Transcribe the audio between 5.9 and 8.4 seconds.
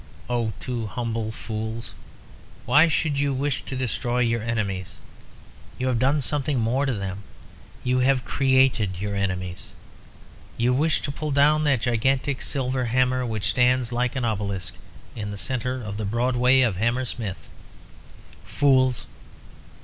done something more to them. You have